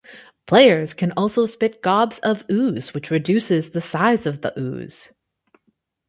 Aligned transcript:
Players 0.47 0.95
can 0.95 1.11
also 1.11 1.45
spit 1.45 1.83
gobs 1.83 2.17
of 2.23 2.43
ooze, 2.49 2.91
which 2.91 3.11
reduces 3.11 3.69
the 3.69 3.81
size 3.81 4.25
of 4.25 4.41
the 4.41 4.51
ooze. 4.57 5.09